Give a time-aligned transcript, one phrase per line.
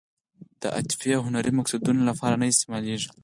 [0.61, 3.09] د عاطفي او هنري مقصدونو لپاره نه استعمالېږي.